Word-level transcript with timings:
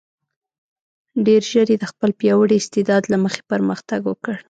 ډېر 1.25 1.41
ژر 1.51 1.67
یې 1.73 1.77
د 1.79 1.85
خپل 1.91 2.09
پیاوړي 2.19 2.55
استعداد 2.59 3.03
له 3.11 3.17
مخې 3.23 3.41
پرمختګ 3.51 4.01
وکړ. 4.05 4.35